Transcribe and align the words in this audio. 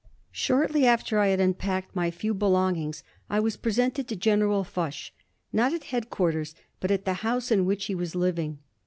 Shortly 0.31 0.87
after 0.87 1.19
I 1.19 1.27
had 1.27 1.39
unpacked 1.39 1.95
my 1.95 2.09
few 2.09 2.33
belongings 2.33 3.03
I 3.29 3.39
was 3.39 3.55
presented 3.55 4.07
to 4.07 4.15
General 4.15 4.63
Foch, 4.63 5.11
not 5.53 5.73
at 5.75 5.83
headquarters, 5.93 6.55
but 6.79 6.89
at 6.89 7.05
the 7.05 7.13
house 7.21 7.51
in 7.51 7.67
which 7.67 7.85
he 7.85 7.93
was 7.93 8.15
living. 8.15 8.57